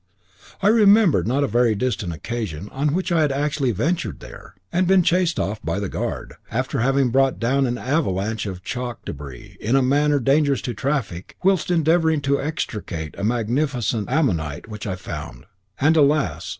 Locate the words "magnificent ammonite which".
13.23-14.87